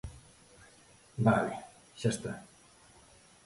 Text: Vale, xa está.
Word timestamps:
Vale, 1.25 1.55
xa 1.99 2.09
está. 2.13 2.33